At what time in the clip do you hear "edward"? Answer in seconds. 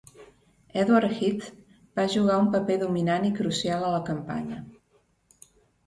0.83-1.13